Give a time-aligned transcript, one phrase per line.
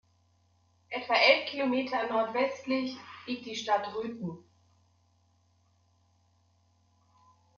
[0.89, 4.43] Etwa elf Kilometer nordwestlich liegt die Stadt Rüthen.